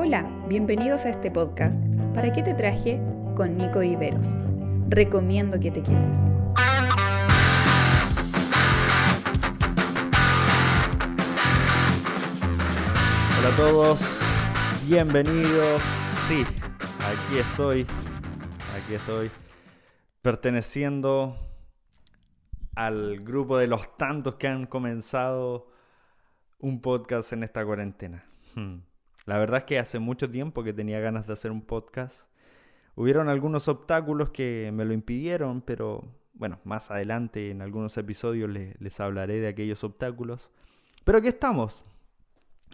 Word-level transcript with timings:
Hola, 0.00 0.30
bienvenidos 0.46 1.06
a 1.06 1.08
este 1.08 1.28
podcast. 1.28 1.76
¿Para 2.14 2.32
qué 2.32 2.40
te 2.40 2.54
traje? 2.54 3.02
Con 3.34 3.56
Nico 3.56 3.82
Iberos. 3.82 4.28
Recomiendo 4.88 5.58
que 5.58 5.72
te 5.72 5.82
quedes. 5.82 6.16
Hola 13.38 13.48
a 13.52 13.56
todos, 13.56 14.20
bienvenidos. 14.86 15.82
Sí, 16.28 16.46
aquí 17.00 17.38
estoy, 17.38 17.84
aquí 18.76 18.94
estoy, 18.94 19.32
perteneciendo 20.22 21.36
al 22.76 23.18
grupo 23.24 23.58
de 23.58 23.66
los 23.66 23.96
tantos 23.96 24.36
que 24.36 24.46
han 24.46 24.66
comenzado 24.66 25.72
un 26.60 26.80
podcast 26.80 27.32
en 27.32 27.42
esta 27.42 27.66
cuarentena. 27.66 28.24
Hmm. 28.54 28.87
La 29.28 29.36
verdad 29.36 29.58
es 29.58 29.64
que 29.64 29.78
hace 29.78 29.98
mucho 29.98 30.30
tiempo 30.30 30.64
que 30.64 30.72
tenía 30.72 31.00
ganas 31.00 31.26
de 31.26 31.34
hacer 31.34 31.50
un 31.50 31.60
podcast. 31.60 32.22
Hubieron 32.94 33.28
algunos 33.28 33.68
obstáculos 33.68 34.30
que 34.30 34.70
me 34.72 34.86
lo 34.86 34.94
impidieron, 34.94 35.60
pero 35.60 36.02
bueno, 36.32 36.60
más 36.64 36.90
adelante 36.90 37.50
en 37.50 37.60
algunos 37.60 37.98
episodios 37.98 38.48
les, 38.48 39.00
hablaré 39.00 39.38
de 39.38 39.48
aquellos 39.48 39.84
obstáculos. 39.84 40.50
Pero 41.04 41.18
aquí 41.18 41.28
estamos. 41.28 41.84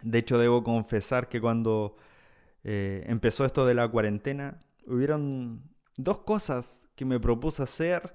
De 0.05 0.19
hecho, 0.19 0.39
debo 0.39 0.63
confesar 0.63 1.29
que 1.29 1.41
cuando 1.41 1.97
eh, 2.63 3.03
empezó 3.09 3.45
esto 3.45 3.67
de 3.67 3.75
la 3.75 3.89
cuarentena, 3.89 4.61
hubieron 4.87 5.61
dos 5.97 6.19
cosas 6.19 6.89
que 6.95 7.05
me 7.05 7.19
propuse 7.19 7.65
hacer 7.65 8.15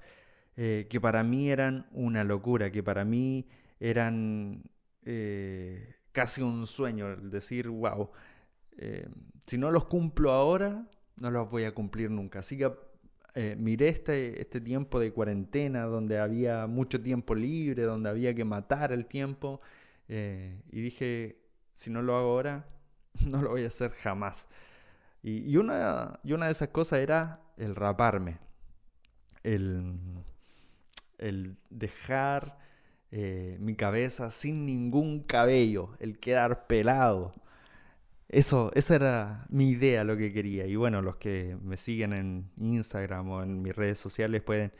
eh, 0.56 0.86
que 0.88 0.98
para 0.98 1.22
mí 1.22 1.50
eran 1.50 1.88
una 1.92 2.24
locura, 2.24 2.72
que 2.72 2.82
para 2.82 3.04
mí 3.04 3.50
eran 3.80 4.62
eh, 5.04 5.96
casi 6.12 6.40
un 6.40 6.66
sueño, 6.66 7.12
el 7.12 7.30
decir, 7.30 7.68
wow, 7.68 8.10
eh, 8.78 9.08
si 9.46 9.58
no 9.58 9.70
los 9.70 9.86
cumplo 9.86 10.32
ahora, 10.32 10.86
no 11.20 11.30
los 11.30 11.50
voy 11.50 11.64
a 11.64 11.74
cumplir 11.74 12.10
nunca. 12.10 12.40
Así 12.40 12.56
que 12.56 12.72
eh, 13.34 13.56
miré 13.58 13.88
este, 13.88 14.40
este 14.40 14.60
tiempo 14.60 14.98
de 14.98 15.12
cuarentena, 15.12 15.84
donde 15.84 16.18
había 16.18 16.66
mucho 16.66 17.00
tiempo 17.00 17.34
libre, 17.34 17.82
donde 17.84 18.10
había 18.10 18.34
que 18.34 18.44
matar 18.44 18.92
el 18.92 19.06
tiempo, 19.06 19.60
y 20.08 20.80
dije, 20.80 21.38
si 21.72 21.88
no 21.88 22.02
lo 22.02 22.16
hago 22.16 22.30
ahora, 22.30 22.66
no 23.26 23.42
lo 23.42 23.50
voy 23.50 23.64
a 23.64 23.68
hacer 23.68 23.92
jamás. 23.92 24.48
Y, 25.22 25.56
una, 25.56 26.18
y 26.24 26.32
una 26.32 26.46
de 26.46 26.52
esas 26.52 26.70
cosas 26.70 27.00
era 27.00 27.40
el 27.58 27.76
raparme, 27.76 28.38
el, 29.42 29.94
el 31.18 31.56
dejar 31.68 32.58
eh, 33.12 33.58
mi 33.60 33.74
cabeza 33.74 34.30
sin 34.30 34.64
ningún 34.64 35.24
cabello, 35.24 35.90
el 35.98 36.18
quedar 36.18 36.66
pelado. 36.66 37.34
Eso, 38.30 38.70
esa 38.74 38.94
era 38.94 39.46
mi 39.50 39.70
idea, 39.70 40.04
lo 40.04 40.16
que 40.16 40.32
quería. 40.32 40.66
Y 40.66 40.76
bueno, 40.76 41.02
los 41.02 41.16
que 41.16 41.56
me 41.62 41.76
siguen 41.76 42.12
en 42.12 42.50
Instagram 42.58 43.28
o 43.30 43.42
en 43.42 43.60
mis 43.60 43.74
redes 43.74 43.98
sociales 43.98 44.42
pueden, 44.42 44.72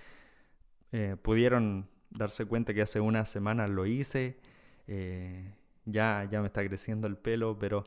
eh, 0.92 1.16
pudieron 1.20 1.88
darse 2.10 2.46
cuenta 2.46 2.72
que 2.74 2.82
hace 2.82 3.00
una 3.00 3.26
semana 3.26 3.66
lo 3.66 3.86
hice. 3.86 4.38
Eh, 4.86 5.52
ya, 5.84 6.28
ya 6.30 6.40
me 6.40 6.46
está 6.46 6.64
creciendo 6.66 7.08
el 7.08 7.16
pelo, 7.16 7.58
pero 7.58 7.84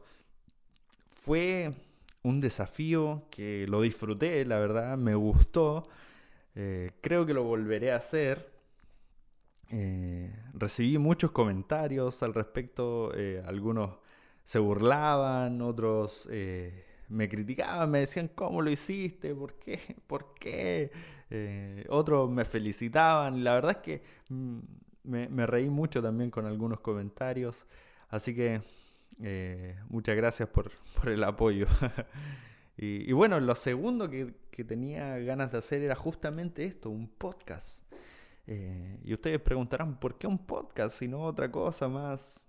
fue 1.10 1.74
un 2.24 2.42
desafío 2.42 3.28
que 3.32 3.66
lo 3.68 3.82
disfruté, 3.82 4.46
la 4.46 4.60
verdad, 4.60 4.98
me 4.98 5.16
gustó. 5.16 5.88
creo 7.02 7.26
que 7.26 7.34
lo 7.34 7.44
volveré 7.44 7.92
a 7.94 7.98
hacer. 7.98 8.54
Eh, 9.76 10.32
recibí 10.54 11.00
muchos 11.00 11.32
comentarios 11.32 12.22
al 12.22 12.36
respecto, 12.36 13.12
eh, 13.16 13.42
algunos 13.44 13.96
se 14.44 14.60
burlaban, 14.60 15.62
otros 15.62 16.28
eh, 16.32 16.86
me 17.10 17.30
criticaban, 17.30 17.90
me 17.92 18.00
decían, 18.00 18.30
¿cómo 18.34 18.62
lo 18.62 18.70
hiciste? 18.70 19.34
¿Por 19.36 19.54
qué? 19.56 19.80
¿Por 20.08 20.34
qué? 20.36 20.92
otros 21.90 22.30
me 22.30 22.46
felicitaban, 22.46 23.44
la 23.44 23.56
verdad 23.56 23.72
es 23.72 23.78
que 23.78 24.04
mm, 24.30 24.60
me, 25.06 25.46
reí 25.48 25.68
mucho 25.68 26.00
también 26.00 26.30
con 26.30 26.46
algunos 26.46 26.80
comentarios, 26.80 27.66
así 28.10 28.36
que 28.36 28.62
muchas 29.90 30.16
gracias 30.16 30.48
por, 30.50 30.72
el 31.08 31.24
apoyo. 31.24 31.66
y, 32.78 33.12
bueno, 33.14 33.40
lo 33.40 33.56
segundo 33.56 34.12
que, 34.12 34.36
que 34.52 34.64
tenía 34.64 35.18
ganas 35.18 35.52
de 35.52 35.58
hacer 35.58 35.82
era 35.82 35.96
justamente 35.96 36.66
esto, 36.66 36.92
un 36.92 37.08
podcast. 37.08 37.84
Eh, 38.46 39.00
y 39.04 39.14
ustedes 39.14 39.40
preguntarán, 39.40 40.00
¿por 40.00 40.18
qué 40.18 40.28
un 40.28 40.46
podcast 40.46 41.02
y 41.02 41.08
no 41.08 41.24
otra 41.24 41.52
cosa 41.52 41.88
más, 41.88 42.42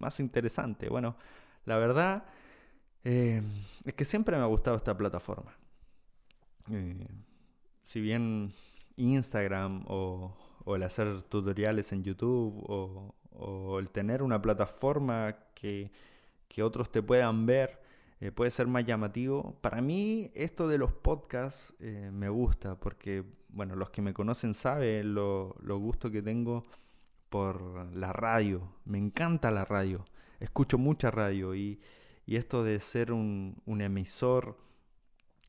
más 0.00 0.20
interesante? 0.20 0.88
Bueno, 0.88 1.16
la 1.64 1.76
verdad 1.76 2.24
eh, 3.04 3.42
es 3.84 3.94
que 3.94 4.04
siempre 4.04 4.36
me 4.36 4.42
ha 4.42 4.46
gustado 4.46 4.76
esta 4.76 4.96
plataforma. 4.96 5.56
Eh, 6.70 7.06
si 7.84 8.00
bien 8.00 8.52
Instagram 8.96 9.84
o, 9.88 10.36
el 10.74 10.82
hacer 10.82 11.22
tutoriales 11.22 11.92
en 11.92 12.04
YouTube 12.04 12.64
o, 12.66 13.78
el 13.78 13.90
tener 13.90 14.22
una 14.22 14.40
plataforma 14.42 15.34
que, 15.54 15.90
que 16.48 16.62
otros 16.62 16.90
te 16.92 17.02
puedan 17.02 17.46
ver, 17.46 17.80
puede 18.34 18.50
ser 18.50 18.66
más 18.66 18.84
llamativo. 18.84 19.56
Para 19.62 19.80
mí 19.80 20.30
esto 20.34 20.68
de 20.68 20.76
los 20.76 20.92
podcasts 20.92 21.74
me 21.80 22.28
gusta 22.28 22.78
porque 22.78 23.24
bueno, 23.52 23.76
los 23.76 23.90
que 23.90 24.02
me 24.02 24.14
conocen 24.14 24.54
saben 24.54 25.14
lo, 25.14 25.54
gusto 25.62 26.10
que 26.10 26.22
tengo 26.22 26.64
por 27.30 27.94
la 27.94 28.12
radio. 28.12 28.74
Me 28.84 28.98
encanta 28.98 29.50
la 29.50 29.64
radio. 29.64 30.04
Escucho 30.40 30.78
mucha 30.78 31.10
radio 31.10 31.54
y, 31.54 31.80
esto 32.26 32.62
de 32.62 32.78
ser 32.78 33.10
un, 33.12 33.62
emisor 33.66 34.56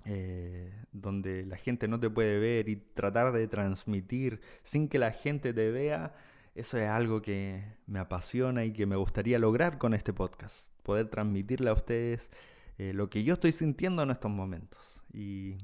eh, 0.05 0.73
donde 0.91 1.45
la 1.45 1.57
gente 1.57 1.87
no 1.87 1.99
te 1.99 2.09
puede 2.09 2.39
ver 2.39 2.69
y 2.69 2.77
tratar 2.77 3.31
de 3.31 3.47
transmitir 3.47 4.41
sin 4.63 4.87
que 4.87 4.97
la 4.97 5.11
gente 5.11 5.53
te 5.53 5.69
vea, 5.69 6.15
eso 6.55 6.79
es 6.79 6.89
algo 6.89 7.21
que 7.21 7.63
me 7.85 7.99
apasiona 7.99 8.65
y 8.65 8.73
que 8.73 8.87
me 8.87 8.95
gustaría 8.95 9.37
lograr 9.37 9.77
con 9.77 9.93
este 9.93 10.11
podcast. 10.11 10.73
Poder 10.81 11.07
transmitirle 11.07 11.69
a 11.69 11.73
ustedes 11.73 12.31
eh, 12.77 12.93
lo 12.93 13.09
que 13.09 13.23
yo 13.23 13.35
estoy 13.35 13.51
sintiendo 13.51 14.01
en 14.01 14.09
estos 14.09 14.31
momentos. 14.31 15.03
Y 15.13 15.57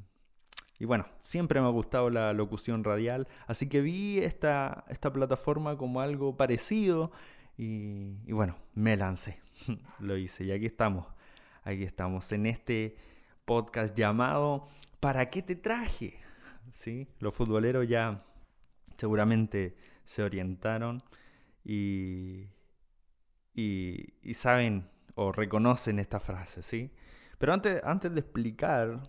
y 0.79 0.85
bueno, 0.85 1.07
siempre 1.23 1.59
me 1.59 1.67
ha 1.67 1.71
gustado 1.71 2.09
la 2.09 2.33
locución 2.33 2.83
radial, 2.83 3.27
así 3.47 3.67
que 3.67 3.81
vi 3.81 4.19
esta, 4.19 4.85
esta 4.89 5.11
plataforma 5.11 5.77
como 5.77 6.01
algo 6.01 6.37
parecido 6.37 7.11
y, 7.57 8.31
bueno, 8.31 8.55
me 8.75 8.95
lancé, 8.95 9.41
lo 9.99 10.17
hice 10.17 10.43
y 10.43 10.51
aquí 10.51 10.67
estamos, 10.67 11.07
aquí 11.63 11.83
estamos 11.83 12.31
en 12.31 12.45
este 12.45 12.95
podcast 13.45 13.95
llamado 13.95 14.67
¿Para 14.99 15.29
qué 15.29 15.41
te 15.41 15.55
traje? 15.55 16.19
¿Sí? 16.71 17.07
Los 17.19 17.33
futboleros 17.33 17.87
ya 17.87 18.23
seguramente 18.97 19.77
se 20.05 20.23
orientaron 20.23 21.03
y, 21.63 22.47
y, 23.53 24.13
y 24.21 24.33
saben 24.33 24.89
o 25.15 25.31
reconocen 25.31 25.99
esta 25.99 26.19
frase, 26.19 26.61
¿sí? 26.61 26.91
Pero 27.37 27.53
antes, 27.53 27.83
antes 27.83 28.13
de 28.13 28.19
explicar 28.19 29.01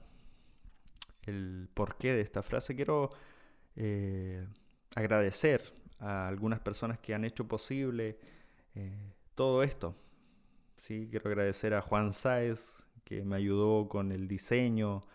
el 1.29 1.69
porqué 1.75 2.15
de 2.15 2.21
esta 2.21 2.43
frase, 2.43 2.75
quiero 2.75 3.11
eh, 3.77 4.47
agradecer 4.95 5.73
a 6.01 6.29
algunas 6.29 6.61
personas 6.61 6.99
que 6.99 7.15
han 7.15 7.25
hecho 7.25 7.47
posible 7.47 8.19
eh, 8.75 9.13
todo 9.35 9.63
esto. 9.63 9.95
¿sí? 10.79 11.09
Quiero 11.11 11.29
agradecer 11.29 11.75
a 11.75 11.81
Juan 11.81 12.13
Sáez, 12.13 12.83
que 13.05 13.25
me 13.25 13.37
ayudó 13.37 13.89
con 13.89 14.13
el 14.13 14.29
diseño, 14.29 15.07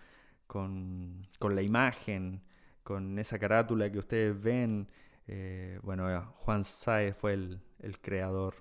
con, 0.47 1.27
la 1.39 1.61
imagen, 1.61 2.41
con 2.83 3.17
esa 3.19 3.39
carátula 3.39 3.91
que 3.91 3.99
ustedes 3.99 4.39
ven. 4.41 4.89
Eh, 5.27 5.79
bueno, 5.83 6.33
Juan 6.39 6.63
Sáez 6.63 7.15
fue 7.15 7.33
el, 7.33 7.61
el 7.79 7.99
creador 7.99 8.55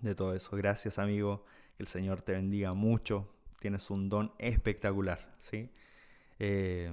de 0.00 0.14
todo 0.14 0.34
eso. 0.34 0.56
Gracias, 0.56 0.98
amigo. 0.98 1.44
Que 1.76 1.82
el 1.82 1.88
Señor 1.88 2.22
te 2.22 2.32
bendiga 2.32 2.74
mucho. 2.74 3.32
Tienes 3.60 3.90
un 3.90 4.08
don 4.08 4.32
espectacular, 4.38 5.34
¿sí? 5.38 5.70
Eh, 6.40 6.90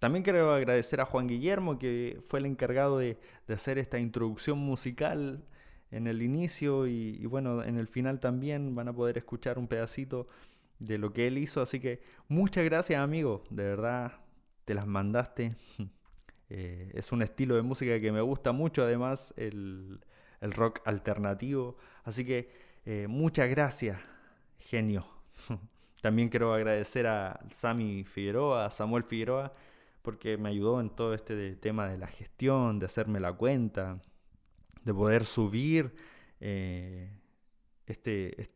también 0.00 0.22
quiero 0.22 0.52
agradecer 0.52 1.00
a 1.00 1.04
Juan 1.04 1.26
Guillermo, 1.26 1.78
que 1.78 2.18
fue 2.26 2.38
el 2.38 2.46
encargado 2.46 2.98
de, 2.98 3.18
hacer 3.48 3.78
esta 3.78 3.98
introducción 3.98 4.58
musical 4.58 5.44
en 5.90 6.06
el 6.06 6.22
inicio 6.22 6.86
y, 6.86 7.24
bueno, 7.26 7.62
en 7.62 7.76
el 7.76 7.88
final 7.88 8.20
también 8.20 8.74
van 8.74 8.88
a 8.88 8.92
poder 8.92 9.18
escuchar 9.18 9.58
un 9.58 9.68
pedacito 9.68 10.28
de 10.78 10.98
lo 10.98 11.12
que 11.12 11.26
él 11.26 11.38
hizo. 11.38 11.60
Así 11.60 11.80
que 11.80 12.02
muchas 12.28 12.64
gracias 12.64 13.00
amigo, 13.00 13.44
de 13.50 13.64
verdad 13.64 14.12
te 14.64 14.74
las 14.74 14.86
mandaste. 14.86 15.56
Eh, 16.50 16.90
es 16.94 17.10
un 17.10 17.22
estilo 17.22 17.56
de 17.56 17.62
música 17.62 17.98
que 17.98 18.12
me 18.12 18.20
gusta 18.20 18.52
mucho, 18.52 18.82
además 18.84 19.32
el, 19.36 19.98
rock 20.42 20.80
alternativo. 20.84 21.78
Así 22.04 22.24
que 22.24 22.50
eh, 22.84 23.06
muchas 23.08 23.48
gracias, 23.48 23.98
genio. 24.58 25.06
También 26.04 26.28
quiero 26.28 26.52
agradecer 26.52 27.06
a 27.06 27.40
Sami 27.50 28.04
Figueroa, 28.04 28.66
a 28.66 28.70
Samuel 28.70 29.04
Figueroa, 29.04 29.54
porque 30.02 30.36
me 30.36 30.50
ayudó 30.50 30.78
en 30.78 30.90
todo 30.90 31.14
este 31.14 31.56
tema 31.56 31.88
de 31.88 31.96
la 31.96 32.08
gestión, 32.08 32.78
de 32.78 32.84
hacerme 32.84 33.20
la 33.20 33.32
cuenta, 33.32 34.02
de 34.84 34.92
poder 34.92 35.24
subir 35.24 35.94
eh, 36.40 37.10
este, 37.86 38.50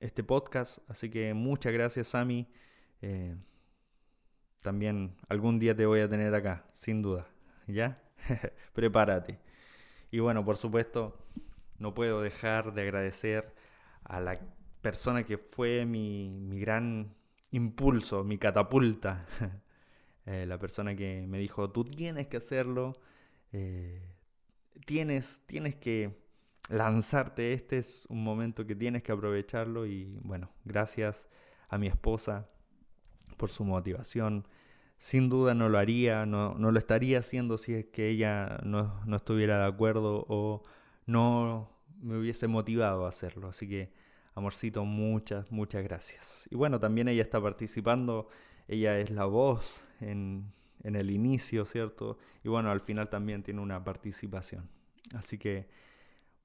este 0.00 0.24
podcast. 0.24 0.78
Así 0.88 1.10
que 1.10 1.34
muchas 1.34 1.74
gracias, 1.74 2.08
Sami. 2.08 2.48
Eh, 3.02 3.36
también 4.62 5.14
algún 5.28 5.58
día 5.58 5.76
te 5.76 5.84
voy 5.84 6.00
a 6.00 6.08
tener 6.08 6.34
acá, 6.34 6.64
sin 6.72 7.02
duda. 7.02 7.26
¿Ya? 7.66 8.02
Prepárate. 8.72 9.38
Y 10.10 10.20
bueno, 10.20 10.42
por 10.42 10.56
supuesto, 10.56 11.18
no 11.78 11.92
puedo 11.92 12.22
dejar 12.22 12.72
de 12.72 12.80
agradecer 12.80 13.52
a 14.04 14.20
la 14.20 14.38
persona 14.84 15.24
que 15.24 15.38
fue 15.38 15.86
mi, 15.86 16.28
mi 16.28 16.60
gran 16.60 17.14
impulso, 17.50 18.22
mi 18.22 18.38
catapulta. 18.38 19.26
Eh, 20.26 20.46
la 20.46 20.58
persona 20.58 20.96
que 20.96 21.26
me 21.28 21.38
dijo, 21.38 21.70
tú 21.70 21.84
tienes 21.84 22.28
que 22.28 22.38
hacerlo, 22.38 22.98
eh, 23.52 24.00
tienes, 24.86 25.42
tienes 25.44 25.74
que 25.74 26.16
lanzarte, 26.70 27.52
este 27.52 27.76
es 27.76 28.06
un 28.08 28.24
momento 28.24 28.66
que 28.66 28.74
tienes 28.74 29.02
que 29.02 29.12
aprovecharlo 29.12 29.84
y 29.84 30.18
bueno, 30.22 30.50
gracias 30.64 31.28
a 31.68 31.76
mi 31.76 31.88
esposa 31.88 32.48
por 33.36 33.50
su 33.50 33.66
motivación. 33.66 34.48
Sin 34.96 35.28
duda 35.28 35.52
no 35.52 35.68
lo 35.68 35.76
haría, 35.76 36.24
no, 36.24 36.54
no 36.54 36.72
lo 36.72 36.78
estaría 36.78 37.18
haciendo 37.18 37.58
si 37.58 37.74
es 37.74 37.84
que 37.92 38.08
ella 38.08 38.60
no, 38.64 39.04
no 39.04 39.16
estuviera 39.16 39.58
de 39.58 39.66
acuerdo 39.66 40.24
o 40.26 40.62
no 41.04 41.68
me 42.00 42.16
hubiese 42.16 42.48
motivado 42.48 43.04
a 43.04 43.10
hacerlo. 43.10 43.48
Así 43.48 43.68
que, 43.68 43.92
amorcito, 44.34 44.84
muchas, 44.84 45.50
muchas 45.50 45.82
gracias. 45.82 46.48
Y 46.50 46.56
bueno, 46.56 46.80
también 46.80 47.08
ella 47.08 47.22
está 47.22 47.40
participando, 47.40 48.28
ella 48.68 48.98
es 48.98 49.10
la 49.10 49.24
voz 49.24 49.86
en, 50.00 50.52
en 50.82 50.96
el 50.96 51.10
inicio, 51.10 51.64
¿cierto? 51.64 52.18
Y 52.42 52.48
bueno, 52.48 52.70
al 52.70 52.80
final 52.80 53.08
también 53.08 53.42
tiene 53.42 53.60
una 53.60 53.82
participación. 53.82 54.68
Así 55.14 55.38
que 55.38 55.68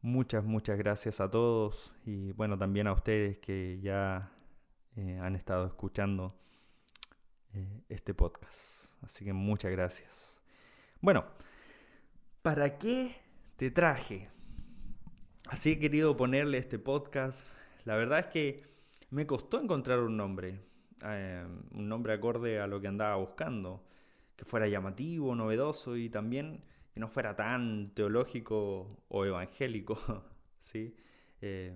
muchas, 0.01 0.43
muchas 0.43 0.77
gracias 0.77 1.19
a 1.19 1.29
todos 1.29 1.93
y 2.05 2.31
bueno, 2.33 2.57
también 2.57 2.87
a 2.87 2.93
ustedes 2.93 3.37
que 3.39 3.79
ya 3.81 4.31
eh, 4.95 5.19
han 5.21 5.35
estado 5.35 5.65
escuchando 5.67 6.35
eh, 7.53 7.83
este 7.89 8.13
podcast. 8.13 8.85
Así 9.01 9.25
que 9.25 9.33
muchas 9.33 9.71
gracias. 9.71 10.41
Bueno, 11.01 11.25
¿para 12.41 12.77
qué 12.77 13.15
te 13.55 13.71
traje? 13.71 14.29
Así 15.47 15.71
he 15.71 15.79
querido 15.79 16.15
ponerle 16.15 16.57
este 16.57 16.79
podcast. 16.79 17.58
La 17.85 17.95
verdad 17.95 18.19
es 18.19 18.27
que 18.27 18.63
me 19.09 19.25
costó 19.25 19.59
encontrar 19.59 19.99
un 19.99 20.17
nombre, 20.17 20.59
eh, 21.05 21.45
un 21.71 21.89
nombre 21.89 22.13
acorde 22.13 22.59
a 22.59 22.67
lo 22.67 22.79
que 22.81 22.87
andaba 22.87 23.15
buscando, 23.15 23.83
que 24.35 24.45
fuera 24.45 24.67
llamativo, 24.67 25.35
novedoso 25.35 25.97
y 25.97 26.09
también 26.09 26.63
que 26.93 26.99
no 26.99 27.07
fuera 27.07 27.35
tan 27.35 27.91
teológico 27.93 29.03
o 29.07 29.25
evangélico, 29.25 29.97
¿sí? 30.59 30.95
Eh, 31.41 31.75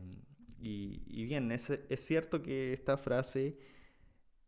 y, 0.66 1.26
bien, 1.26 1.52
es, 1.52 1.70
cierto 1.98 2.42
que 2.42 2.72
esta 2.72 2.96
frase 2.96 3.58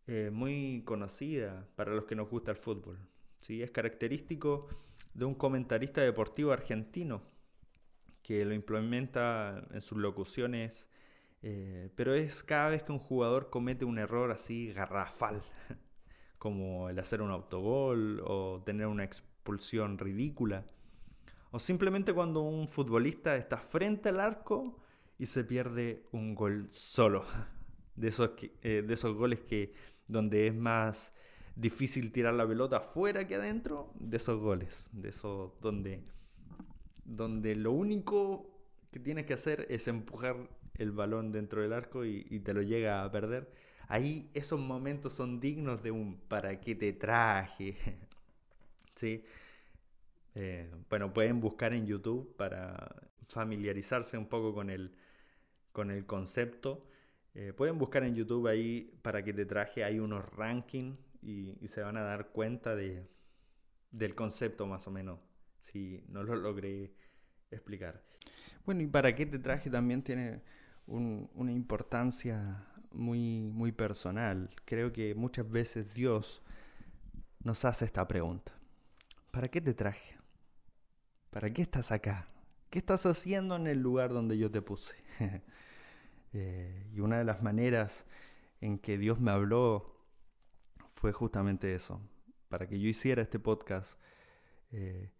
es 0.08 0.32
muy 0.32 0.82
conocida 0.86 1.68
para 1.76 1.94
los 1.94 2.06
que 2.06 2.16
nos 2.16 2.30
gusta 2.30 2.52
el 2.52 2.58
fútbol, 2.58 2.98
¿sí? 3.42 3.62
Es 3.62 3.72
característico 3.72 4.70
de 5.14 5.26
un 5.26 5.36
comentarista 5.36 6.02
deportivo 6.02 6.54
argentino 6.54 7.22
que 8.24 8.46
lo 8.46 8.54
implementa 8.54 9.68
en 9.72 9.82
sus 9.82 9.98
locuciones, 9.98 10.88
eh, 11.48 11.92
pero 11.96 12.16
es 12.16 12.42
cada 12.42 12.70
vez 12.70 12.82
que 12.82 12.92
un 12.92 12.98
jugador 12.98 13.52
comete 13.52 13.86
un 13.86 14.00
error 14.00 14.32
así 14.32 14.74
garrafal, 14.74 15.44
como 16.40 16.90
el 16.90 16.98
hacer 16.98 17.22
un 17.22 17.30
autogol 17.30 18.20
o 18.26 18.64
tener 18.66 18.88
una 18.88 19.04
expulsión 19.04 20.00
ridícula, 20.00 20.66
o 21.52 21.60
simplemente 21.60 22.14
cuando 22.14 22.42
un 22.42 22.68
futbolista 22.68 23.36
está 23.36 23.58
frente 23.58 24.10
al 24.10 24.22
arco 24.22 24.80
y 25.20 25.28
se 25.28 25.44
pierde 25.44 26.08
un 26.12 26.34
gol 26.34 26.66
solo, 26.72 27.26
de 27.96 28.08
esos, 28.08 28.32
eh, 28.64 28.84
de 28.84 28.94
esos 28.96 29.16
goles 29.16 29.42
que 29.42 29.72
donde 30.08 30.48
es 30.48 30.56
más 30.56 31.14
difícil 31.56 32.12
tirar 32.12 32.34
la 32.34 32.48
pelota 32.48 32.78
afuera 32.78 33.28
que 33.28 33.36
adentro, 33.36 33.94
de 34.00 34.18
esos 34.18 34.42
goles, 34.42 34.90
de 34.94 35.10
esos 35.10 35.52
donde 35.62 36.04
donde 37.04 37.56
lo 37.56 37.72
único 37.72 38.50
que 38.90 39.00
tienes 39.00 39.28
que 39.28 39.36
hacer 39.36 39.68
es 39.70 39.88
empujar 39.88 40.50
el 40.78 40.92
balón 40.92 41.32
dentro 41.32 41.62
del 41.62 41.74
arco 41.74 42.06
y, 42.06 42.40
te 42.40 42.54
lo 42.54 42.62
llega 42.62 43.04
a 43.04 43.12
perder. 43.12 43.52
Ahí 43.88 44.30
esos 44.34 44.60
momentos 44.60 45.14
son 45.14 45.40
dignos 45.40 45.84
de 45.84 45.92
un 45.92 46.20
¿para 46.28 46.60
qué 46.60 46.76
te 46.76 46.94
traje? 46.94 47.76
¿Sí? 48.96 49.24
Eh, 50.36 50.70
bueno, 50.90 51.14
pueden 51.14 51.40
buscar 51.40 51.74
en 51.74 51.86
YouTube 51.86 52.36
para 52.36 52.96
familiarizarse 53.22 54.18
un 54.18 54.28
poco 54.28 54.54
con 54.54 54.70
el, 54.70 54.96
con 55.72 55.92
el 55.92 56.06
concepto. 56.06 56.88
Eh, 57.34 57.54
pueden 57.54 57.78
buscar 57.78 58.04
en 58.04 58.16
YouTube 58.16 58.48
ahí 58.48 58.98
para 59.02 59.24
que 59.24 59.34
te 59.34 59.46
traje, 59.46 59.84
hay 59.84 60.00
unos 60.00 60.26
rankings 60.34 60.98
y, 61.22 61.58
y, 61.62 61.68
se 61.68 61.82
van 61.82 61.98
a 61.98 62.02
dar 62.02 62.30
cuenta 62.30 62.76
de, 62.76 63.08
del 63.92 64.16
concepto 64.16 64.68
más 64.68 64.88
o 64.88 64.92
menos 64.92 65.20
si 65.62 66.04
no 66.08 66.24
lo 66.24 66.36
logré 66.36 66.94
explicar. 67.52 68.04
Bueno, 68.66 68.82
y 68.82 68.88
para 68.88 69.16
qué 69.16 69.26
te 69.26 69.40
traje 69.40 69.70
también 69.70 70.04
tiene 70.04 70.42
una 70.88 71.52
importancia 71.52 72.66
muy, 72.92 73.50
muy 73.52 73.72
personal. 73.72 74.50
Creo 74.66 74.92
que 74.92 75.16
muchas 75.16 75.50
veces 75.50 75.94
Dios 75.94 76.42
nos 77.44 77.66
hace 77.66 77.86
esta 77.86 78.08
pregunta. 78.08 78.54
¿Para 79.32 79.48
qué 79.50 79.62
te 79.62 79.74
traje? 79.74 80.18
¿Para 81.30 81.50
qué 81.52 81.62
estás 81.62 81.92
acá? 81.92 82.28
¿Qué 82.70 82.80
estás 82.80 83.06
haciendo 83.06 83.56
en 83.56 83.68
el 83.68 83.80
lugar 83.80 84.12
donde 84.12 84.38
yo 84.38 84.50
te 84.52 84.62
puse? 84.62 84.96
Eh, 86.38 86.90
y 86.92 87.00
una 87.00 87.18
de 87.18 87.24
las 87.24 87.42
maneras 87.42 88.06
en 88.60 88.78
que 88.78 88.98
Dios 88.98 89.22
me 89.22 89.32
habló 89.32 89.96
fue 90.90 91.14
justamente 91.14 91.74
eso. 91.74 92.02
Para 92.50 92.68
que 92.68 92.78
yo 92.78 92.90
hiciera 92.90 93.22
este 93.22 93.40
podcast, 93.40 93.98
eh, 94.74 95.14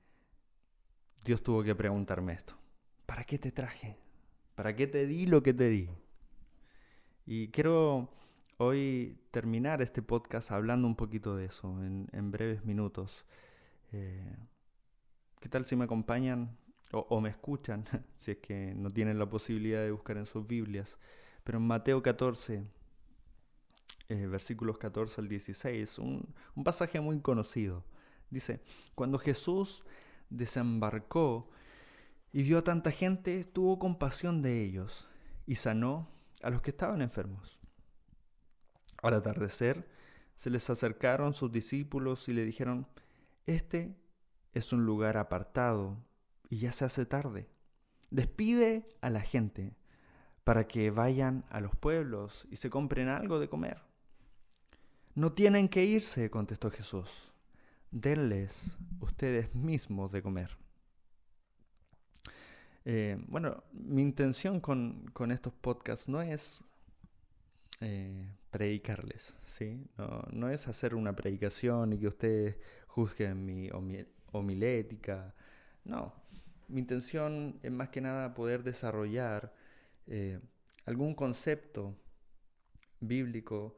Dios 1.24 1.42
tuvo 1.42 1.64
que 1.64 1.74
preguntarme 1.74 2.34
esto. 2.34 2.58
¿Para 3.06 3.24
qué 3.24 3.40
te 3.40 3.54
traje? 3.54 3.98
¿Para 4.56 4.74
qué 4.74 4.88
te 4.88 5.06
di 5.06 5.26
lo 5.26 5.44
que 5.44 5.54
te 5.54 5.70
di? 5.70 5.90
Y 7.26 7.50
quiero 7.50 8.10
hoy 8.58 9.20
terminar 9.32 9.82
este 9.82 10.02
podcast 10.02 10.50
hablando 10.50 10.88
un 10.88 10.96
poquito 10.96 11.36
de 11.36 11.46
eso, 11.46 11.68
en, 11.84 12.32
breves 12.32 12.64
minutos. 12.64 13.26
Eh, 13.92 14.38
¿Qué 15.42 15.50
tal 15.50 15.66
si 15.66 15.76
me 15.76 15.84
acompañan 15.84 16.58
o, 16.94 17.20
me 17.20 17.30
escuchan, 17.30 17.84
si 18.18 18.32
es 18.32 18.38
que 18.38 18.74
no 18.76 18.90
tienen 18.92 19.20
la 19.20 19.30
posibilidad 19.30 19.82
de 19.82 19.92
buscar 19.92 20.16
en 20.16 20.26
sus 20.26 20.48
Biblias? 20.48 20.98
Pero 21.44 21.58
en 21.58 21.68
Mateo 21.68 22.02
14, 22.02 22.64
eh, 24.08 24.28
versículos 24.28 24.78
14 24.78 25.20
al 25.20 25.28
16, 25.28 26.00
un, 26.00 26.34
un 26.56 26.64
pasaje 26.64 27.02
muy 27.02 27.20
conocido. 27.20 27.84
Dice, 28.30 28.62
cuando 28.96 29.20
Jesús 29.20 29.84
desembarcó 30.30 31.50
y 32.36 32.44
vio 32.44 32.58
a 32.58 32.64
tanta 32.66 32.92
gente, 32.92 33.46
tuvo 33.46 33.80
compasión 33.80 34.42
de 34.42 34.62
ellos 34.62 35.08
y 35.46 35.56
sanó 35.56 36.10
a 36.44 36.50
los 36.50 36.62
que 36.62 36.72
estaban 36.72 37.02
enfermos. 37.02 37.62
Al 39.02 39.14
atardecer 39.14 39.88
se 40.36 40.50
les 40.50 40.70
acercaron 40.70 41.34
sus 41.34 41.50
discípulos 41.50 42.28
y 42.28 42.34
le 42.34 42.44
dijeron, 42.44 42.90
Este 43.46 43.96
es 44.52 44.74
un 44.74 44.86
lugar 44.86 45.16
apartado 45.16 45.96
y 46.50 46.58
ya 46.58 46.74
se 46.74 46.84
hace 46.84 47.06
tarde. 47.06 47.48
Despide 48.12 48.86
a 49.00 49.10
la 49.10 49.22
gente 49.22 49.78
para 50.44 50.68
que 50.68 50.92
vayan 50.92 51.46
a 51.50 51.62
los 51.62 51.74
pueblos 51.78 52.50
y 52.52 52.58
se 52.58 52.70
compren 52.70 53.08
algo 53.08 53.40
de 53.40 53.48
comer. 53.48 53.82
No 55.14 55.32
tienen 55.32 55.70
que 55.70 55.86
irse, 55.86 56.30
contestó 56.30 56.70
Jesús 56.70 57.32
denles 57.92 58.76
ustedes 59.00 59.56
mismos 59.56 60.12
de 60.12 60.22
comer. 60.22 60.65
Eh, 62.88 63.18
bueno, 63.28 63.64
mi 63.74 64.04
intención 64.04 64.60
con, 64.60 65.12
estos 65.32 65.54
podcasts 65.54 66.08
no 66.08 66.22
es 66.22 66.64
eh, 67.82 68.30
predicarles, 68.52 69.36
¿sí? 69.48 69.88
No, 70.32 70.50
es 70.50 70.68
hacer 70.68 70.94
una 70.94 71.16
predicación 71.16 71.94
y 71.94 72.00
que 72.00 72.08
ustedes 72.08 72.58
juzguen 72.86 73.44
mi 73.44 73.70
homilética. 74.32 75.34
No, 75.84 76.14
mi 76.68 76.82
intención 76.82 77.60
es 77.64 77.72
más 77.72 77.90
que 77.90 78.02
nada 78.02 78.36
poder 78.36 78.64
desarrollar 78.64 79.56
eh, 80.06 80.40
algún 80.86 81.16
concepto 81.16 81.98
bíblico 83.00 83.76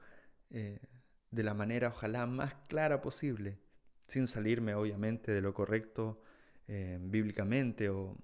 de 0.49 1.43
la 1.43 1.53
manera 1.53 1.89
ojalá 1.89 2.25
más 2.25 2.53
clara 2.69 3.01
posible 3.01 3.59
sin 4.07 4.27
salirme 4.27 4.75
obviamente 4.75 5.33
de 5.33 5.41
lo 5.41 5.53
correcto 5.53 6.21
bíblicamente 6.67 7.89
o, 7.89 8.15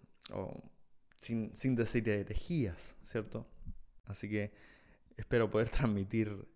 sin, 1.23 1.55
sin, 1.55 1.75
decir 1.75 2.07
herejías, 2.09 2.95
¿cierto? 3.03 3.47
Así 4.05 4.29
que 4.29 4.51
espero 5.17 5.49
poder 5.49 5.69
transmitir 5.77 6.47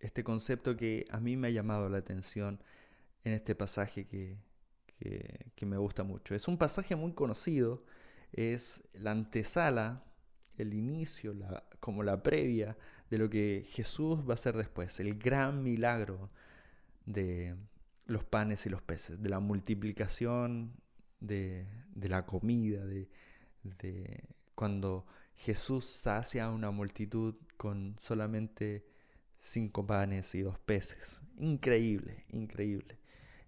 este 0.00 0.24
concepto 0.24 0.76
que 0.76 1.06
a 1.10 1.20
mí 1.20 1.36
me 1.36 1.48
ha 1.48 1.50
llamado 1.50 1.88
la 1.88 1.98
atención 1.98 2.60
en 3.24 3.32
este 3.32 3.54
pasaje 3.54 4.06
que, 4.06 4.38
que, 5.54 5.66
me 5.66 5.76
gusta 5.76 6.02
mucho. 6.02 6.34
Es 6.34 6.48
un 6.48 6.58
pasaje 6.58 6.96
muy 6.96 7.12
conocido, 7.12 7.84
es 8.32 8.82
la 8.94 9.12
antesala 9.12 10.04
el 10.56 10.74
inicio, 10.74 11.36
como 11.78 12.02
la 12.02 12.22
previa 12.22 12.76
de 13.10 13.18
lo 13.18 13.30
que 13.30 13.66
Jesús 13.70 14.20
va 14.26 14.32
a 14.32 14.34
hacer 14.34 14.56
después, 14.56 14.98
el 14.98 15.16
gran 15.18 15.62
milagro 15.62 16.30
de 17.06 17.54
los 18.06 18.24
panes 18.24 18.66
y 18.66 18.68
los 18.68 18.82
peces, 18.82 19.22
de 19.22 19.28
la 19.28 19.38
multiplicación 19.38 20.72
de, 21.20 21.66
la 21.94 22.26
comida, 22.26 22.84
de, 22.84 23.08
de, 23.62 24.24
cuando 24.54 25.06
Jesús 25.36 25.84
sacia 25.86 26.46
a 26.46 26.50
una 26.50 26.70
multitud 26.70 27.36
con 27.56 27.96
solamente 27.98 28.84
cinco 29.38 29.86
panes 29.86 30.34
y 30.34 30.42
dos 30.42 30.58
peces. 30.58 31.20
Increíble, 31.38 32.24
increíble. 32.30 32.98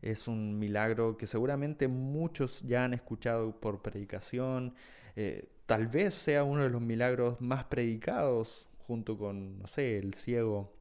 Es 0.02 0.28
un 0.28 0.58
milagro 0.58 1.16
que 1.16 1.26
seguramente 1.26 1.88
muchos 1.88 2.62
ya 2.62 2.84
han 2.84 2.94
escuchado 2.94 3.60
por 3.60 3.82
predicación. 3.82 4.74
Eh, 5.16 5.48
tal 5.66 5.88
vez 5.88 6.14
sea 6.14 6.44
uno 6.44 6.62
de 6.62 6.70
los 6.70 6.80
milagros 6.80 7.40
más 7.40 7.64
predicados 7.64 8.68
junto 8.86 9.18
con, 9.18 9.58
no 9.58 9.66
sé, 9.66 9.98
el 9.98 10.14
ciego 10.14 10.72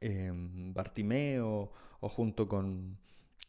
em, 0.00 0.72
Bartimeo 0.74 1.72
o 2.00 2.08
junto 2.08 2.48
con, 2.48 2.98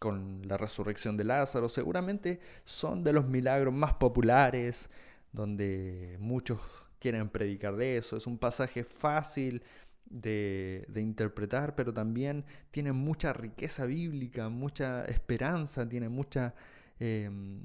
con 0.04 0.42
la 0.50 0.58
resurrección 0.58 1.16
de 1.16 1.24
Lázaro. 1.24 1.70
Seguramente 1.70 2.42
son 2.66 3.06
de 3.06 3.14
los 3.14 3.26
milagros 3.26 3.74
más 3.74 3.94
populares 3.94 4.90
donde 5.32 6.18
muchos 6.20 6.60
quieren 7.00 7.30
predicar 7.30 7.78
de 7.78 7.96
eso. 7.96 8.18
Es 8.18 8.28
un 8.28 8.38
pasaje 8.38 8.84
fácil 8.84 9.64
de, 10.06 10.86
interpretar, 10.98 11.74
pero 11.76 11.94
también 11.94 12.44
tiene 12.70 12.92
mucha 12.92 13.32
riqueza 13.32 13.86
bíblica, 13.86 14.50
mucha 14.50 15.06
esperanza, 15.06 15.88
tiene 15.88 16.10
mucha, 16.10 16.54
em, 17.00 17.62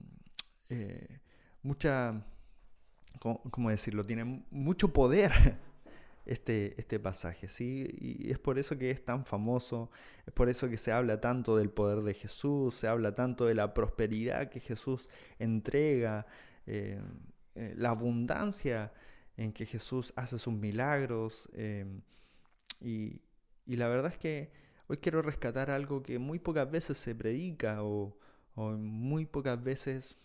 eh, 0.68 1.18
mucha, 1.64 2.25
¿cómo, 3.18 3.68
decirlo? 3.68 4.04
Tiene 4.04 4.45
mucho 4.52 4.92
poder 4.92 5.33
este, 6.28 6.78
este 6.78 7.00
pasaje, 7.00 7.49
¿sí? 7.49 7.88
Y 7.99 8.30
es 8.30 8.38
por 8.38 8.58
eso 8.58 8.76
que 8.76 8.90
es 8.90 9.02
tan 9.04 9.25
famoso, 9.25 9.90
es 10.26 10.32
por 10.32 10.50
eso 10.50 10.68
que 10.68 10.76
se 10.76 10.92
habla 10.92 11.20
tanto 11.20 11.56
del 11.56 11.70
poder 11.70 12.02
de 12.02 12.12
Jesús, 12.12 12.75
se 12.75 12.87
habla 12.87 13.14
tanto 13.14 13.47
de 13.47 13.54
la 13.54 13.73
prosperidad 13.73 14.50
que 14.50 14.61
Jesús 14.61 15.08
entrega, 15.38 16.26
eh, 16.66 17.00
eh, 17.54 17.75
la 17.76 17.90
abundancia 17.90 18.92
en 19.38 19.52
que 19.52 19.64
Jesús 19.64 20.12
hace 20.16 20.38
sus 20.38 20.52
milagros. 20.52 21.49
Em, 21.54 22.02
y, 22.80 23.23
la 23.66 23.88
verdad 23.88 24.12
es 24.12 24.18
que 24.18 24.52
hoy 24.87 24.99
quiero 24.99 25.23
rescatar 25.23 25.70
algo 25.70 26.02
que 26.02 26.18
muy 26.18 26.38
pocas 26.38 26.70
veces 26.70 26.99
se 26.99 27.14
predica 27.14 27.82
o, 27.82 28.16
muy 28.56 29.25
pocas 29.25 29.62
veces 29.62 30.18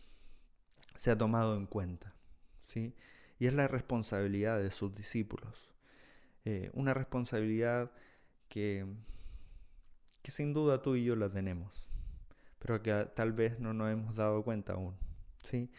se 0.95 1.11
ha 1.11 1.17
tomado 1.17 1.55
en 1.55 1.67
cuenta. 1.67 2.13
¿sí? 2.61 2.93
Y 3.39 3.47
es 3.47 3.53
la 3.53 3.67
responsabilidad 3.67 4.59
de 4.59 4.71
sus 4.71 4.93
discípulos. 4.95 5.72
Eh, 6.45 6.69
una 6.73 6.93
responsabilidad 6.93 7.91
que, 8.49 8.85
que 10.21 10.31
sin 10.31 10.53
duda 10.53 10.81
tú 10.81 10.95
y 10.95 11.05
yo 11.05 11.15
la 11.15 11.29
tenemos, 11.29 11.89
pero 12.59 12.81
que 12.81 13.07
tal 13.15 13.33
vez 13.33 13.59
no 13.59 13.73
nos 13.73 13.91
hemos 13.91 14.15
dado 14.15 14.43
cuenta 14.43 14.73
aún. 14.73 14.95
¿sí? 15.43 15.69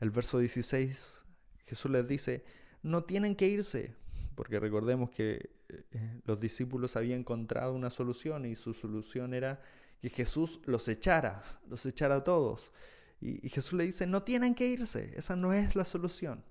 El 0.00 0.10
verso 0.10 0.38
16, 0.38 1.22
Jesús 1.66 1.90
les 1.90 2.06
dice, 2.06 2.44
no 2.82 3.04
tienen 3.04 3.36
que 3.36 3.48
irse, 3.48 3.94
porque 4.34 4.60
recordemos 4.60 5.10
que 5.10 5.50
eh, 5.68 6.20
los 6.24 6.40
discípulos 6.40 6.96
habían 6.96 7.20
encontrado 7.20 7.74
una 7.74 7.90
solución 7.90 8.46
y 8.46 8.54
su 8.54 8.74
solución 8.74 9.34
era 9.34 9.60
que 10.00 10.10
Jesús 10.10 10.60
los 10.64 10.88
echara, 10.88 11.42
los 11.68 11.84
echara 11.86 12.16
a 12.16 12.24
todos. 12.24 12.72
Y, 13.20 13.48
Jesús 13.48 13.72
le 13.72 13.84
dice, 13.84 14.06
no 14.06 14.22
tienen 14.22 14.54
que 14.54 14.68
irse, 14.68 15.12
esa 15.16 15.34
no 15.34 15.52
es 15.52 15.74
la 15.74 15.84
solución. 15.84 16.44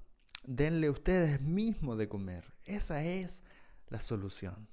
Denle 0.44 0.90
ustedes 0.90 1.42
mismos 1.42 1.98
de 1.98 2.10
comer, 2.10 2.54
esa 2.66 3.04
es 3.04 3.44
la 3.90 4.00
solución. 4.00 4.68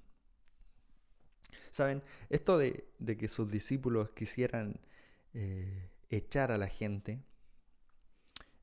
Saben, 1.70 2.02
esto 2.30 2.58
de, 2.58 2.84
que 3.18 3.28
sus 3.28 3.50
discípulos 3.50 4.10
quisieran 4.10 4.80
eh, 5.32 5.90
echar 6.10 6.52
a 6.52 6.58
la 6.58 6.68
gente, 6.68 7.20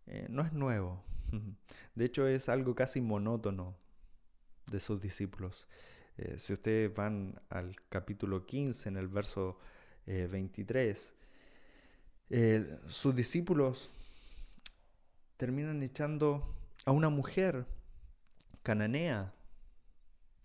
eh, 0.07 0.27
no 0.29 0.43
es 0.43 0.53
nuevo. 0.53 1.03
De 1.95 2.05
hecho, 2.05 2.27
es 2.27 2.49
algo 2.49 2.75
casi 2.75 3.01
monótono 3.01 3.75
de 4.69 4.79
sus 4.79 5.01
discípulos. 5.01 5.67
Eh, 6.17 6.37
si 6.37 6.53
ustedes 6.53 6.95
van 6.95 7.39
al 7.49 7.75
capítulo 7.89 8.45
15, 8.45 8.89
en 8.89 8.97
el 8.97 9.07
verso 9.07 9.57
23, 10.05 11.13
eh, 12.33 12.79
sus 12.87 13.13
discípulos 13.13 13.91
terminan 15.35 15.83
echando 15.83 16.55
a 16.85 16.91
una 16.91 17.09
mujer 17.09 17.65
cananea, 18.63 19.33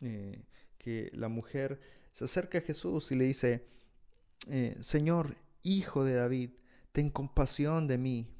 que 0.01 1.11
la 1.13 1.29
mujer 1.29 1.81
se 2.13 2.25
acerca 2.25 2.59
a 2.59 2.63
Jesús 2.63 3.11
y 3.13 3.17
le 3.17 3.25
dice, 3.25 3.67
Señor, 4.81 5.37
hijo 5.63 6.05
de 6.05 6.15
David, 6.15 6.51
ten 6.93 7.11
compasión 7.11 7.87
de 7.87 7.99
mí 7.99 8.37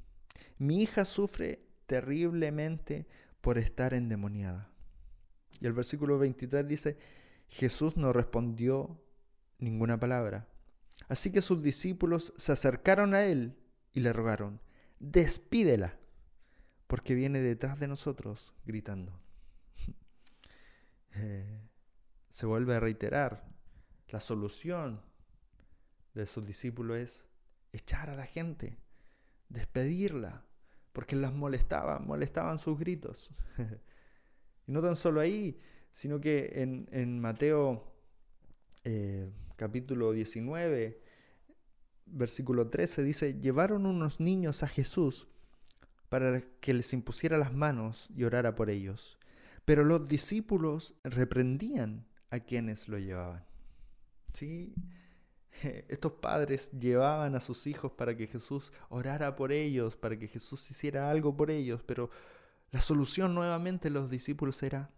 mi 0.59 0.83
hija 0.83 1.05
sufre 1.05 1.61
terriblemente 1.87 3.07
por 3.41 3.59
estar 3.59 3.95
endemoniada. 3.95 4.71
Y 5.61 5.67
el 5.67 5.73
versículo 5.73 6.19
23 6.19 6.67
dice, 6.67 6.97
Jesús 7.49 7.97
no 7.97 8.13
respondió 8.13 9.01
ninguna 9.59 9.99
palabra. 9.99 10.49
Así 11.09 11.31
que 11.31 11.43
sus 11.43 11.63
discípulos 11.63 12.33
se 12.37 12.53
acercaron 12.53 13.15
a 13.15 13.25
él 13.25 13.57
y 13.93 14.01
le 14.01 14.13
rogaron, 14.13 14.61
despídela, 14.99 15.99
porque 16.87 17.15
viene 17.15 17.41
detrás 17.41 17.79
de 17.79 17.89
nosotros 17.89 18.55
gritando. 18.65 19.21
Eh, 21.17 21.69
se 22.31 22.47
vuelve 22.47 22.75
a 22.75 22.81
reiterar, 22.81 23.49
la 24.09 24.21
solución 24.21 25.01
de 26.15 26.27
sus 26.27 26.47
discípulos 26.47 26.99
es 26.99 27.25
echar 27.73 28.11
a 28.11 28.15
la 28.15 28.27
gente 28.27 28.79
despedirla, 29.49 30.45
porque 30.93 31.17
las 31.17 31.33
molestaba, 31.33 31.99
molestaban 31.99 32.59
sus 32.59 32.79
gritos. 32.79 33.31
y 34.67 34.73
no 34.73 34.81
tan 34.81 34.97
solo 34.97 35.21
ahí, 35.21 35.61
sino 35.91 36.21
que 36.21 36.53
en, 36.57 37.21
Mateo 37.21 37.95
eh, 38.85 39.31
capítulo 39.57 40.13
19, 40.13 41.03
versículo 42.07 42.69
13 42.69 43.03
dice, 43.03 43.35
llevaron 43.41 43.87
unos 43.87 44.21
niños 44.21 44.63
a 44.63 44.69
Jesús 44.69 45.29
para 46.09 46.43
que 46.61 46.75
les 46.75 46.93
impusiera 46.93 47.37
las 47.39 47.53
manos 47.53 48.11
y 48.15 48.25
orara 48.25 48.55
por 48.55 48.71
ellos. 48.71 49.19
Pero 49.67 49.85
los 49.85 50.09
discípulos 50.09 50.95
reprendían 51.03 52.07
a 52.31 52.41
quienes 52.41 52.89
lo 52.89 52.99
llevaban. 52.99 53.45
¿Sí? 54.33 54.73
Estos 55.89 56.13
padres 56.13 56.71
llevaban 56.71 57.35
a 57.35 57.41
sus 57.41 57.67
hijos 57.67 57.93
para 57.93 58.17
que 58.17 58.29
Jesús 58.29 58.73
orara 58.89 59.35
por 59.37 59.53
ellos, 59.53 59.97
para 59.97 60.19
que 60.19 60.29
Jesús 60.29 60.71
hiciera 60.71 61.11
algo 61.11 61.37
por 61.37 61.51
ellos, 61.51 61.83
pero 61.83 62.11
la 62.71 62.81
solución 62.81 63.35
nuevamente 63.35 63.91
los 63.91 64.09
discípulos 64.09 64.63
era 64.63 64.91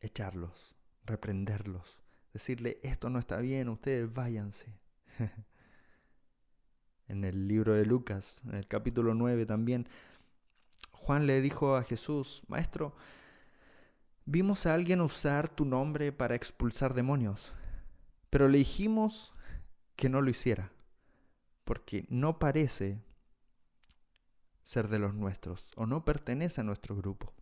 echarlos, 0.00 0.76
reprenderlos, 1.04 1.98
decirle, 2.34 2.78
esto 2.82 3.08
no 3.08 3.18
está 3.18 3.38
bien, 3.38 3.70
ustedes 3.70 4.12
váyanse. 4.12 4.78
en 7.08 7.24
el 7.24 7.48
libro 7.48 7.72
de 7.72 7.86
Lucas, 7.86 8.42
en 8.44 8.56
el 8.56 8.66
capítulo 8.66 9.14
9 9.14 9.46
también, 9.46 9.88
Juan 10.92 11.26
le 11.26 11.40
dijo 11.40 11.76
a 11.76 11.84
Jesús, 11.84 12.42
Maestro, 12.48 12.94
vimos 14.26 14.66
a 14.66 14.74
alguien 14.74 15.00
usar 15.00 15.48
tu 15.48 15.64
nombre 15.64 16.12
para 16.12 16.34
expulsar 16.34 16.92
demonios, 16.92 17.54
pero 18.28 18.48
le 18.48 18.58
dijimos 18.58 19.32
que 19.94 20.08
no 20.08 20.20
lo 20.20 20.28
hiciera, 20.28 20.72
porque 21.64 22.04
no 22.10 22.38
parece 22.38 23.00
ser 24.62 24.88
de 24.88 24.98
los 24.98 25.14
nuestros 25.14 25.70
o 25.76 25.86
no 25.86 26.04
pertenece 26.04 26.60
a 26.60 26.64
nuestro 26.64 26.96
grupo. 26.96 27.32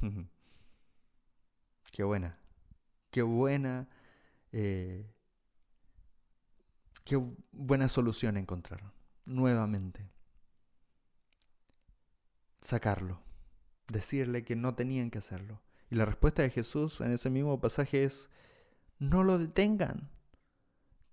qué 1.92 2.04
buena, 2.04 2.38
qué 3.10 3.22
buena, 3.22 3.88
eh, 4.52 5.10
qué 7.04 7.20
buena 7.50 7.88
solución 7.88 8.36
encontraron. 8.36 8.92
Nuevamente, 9.26 10.08
sacarlo, 12.60 13.20
decirle 13.88 14.44
que 14.44 14.56
no 14.56 14.74
tenían 14.74 15.10
que 15.10 15.18
hacerlo. 15.18 15.60
Y 15.90 15.96
la 15.96 16.04
respuesta 16.04 16.42
de 16.42 16.50
Jesús 16.50 17.00
en 17.00 17.12
ese 17.12 17.30
mismo 17.30 17.60
pasaje 17.60 18.04
es, 18.04 18.28
no 18.98 19.24
lo 19.24 19.38
detengan, 19.38 20.10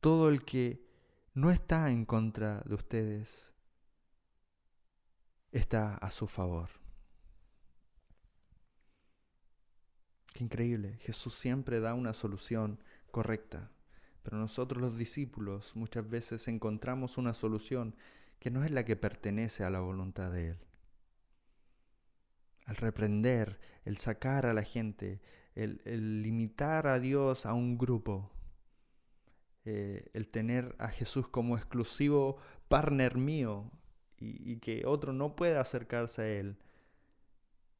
todo 0.01 0.29
el 0.29 0.43
que 0.43 0.85
no 1.33 1.51
está 1.51 1.89
en 1.89 2.05
contra 2.05 2.61
de 2.65 2.75
ustedes 2.75 3.51
está 5.51 5.95
a 5.95 6.11
su 6.11 6.27
favor. 6.27 6.69
Qué 10.33 10.43
increíble. 10.43 10.97
Jesús 10.99 11.33
siempre 11.33 11.79
da 11.79 11.93
una 11.93 12.13
solución 12.13 12.79
correcta. 13.09 13.71
Pero 14.21 14.37
nosotros 14.37 14.81
los 14.81 14.97
discípulos 14.97 15.75
muchas 15.75 16.09
veces 16.09 16.47
encontramos 16.47 17.17
una 17.17 17.33
solución 17.33 17.95
que 18.39 18.51
no 18.51 18.63
es 18.63 18.71
la 18.71 18.83
que 18.83 18.95
pertenece 18.95 19.63
a 19.63 19.69
la 19.69 19.79
voluntad 19.79 20.31
de 20.31 20.49
Él. 20.49 20.64
El 22.67 22.75
reprender, 22.75 23.59
el 23.83 23.97
sacar 23.97 24.45
a 24.45 24.53
la 24.53 24.63
gente, 24.63 25.21
el, 25.55 26.21
limitar 26.21 26.87
a 26.87 26.99
Dios 26.99 27.45
a 27.45 27.53
un 27.53 27.77
grupo, 27.77 28.31
eh, 29.65 30.09
el 30.13 30.27
tener 30.27 30.75
a 30.79 30.89
Jesús 30.89 31.27
como 31.27 31.57
exclusivo 31.57 32.37
partner 32.67 33.17
mío 33.17 33.71
y, 34.17 34.51
y 34.51 34.57
que 34.57 34.85
otro 34.85 35.13
no 35.13 35.35
pueda 35.35 35.61
acercarse 35.61 36.21
a 36.21 36.27
Él. 36.27 36.57